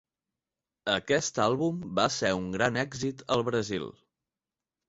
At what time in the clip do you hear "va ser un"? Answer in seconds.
1.99-2.47